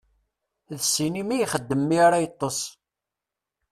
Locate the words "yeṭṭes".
2.23-2.59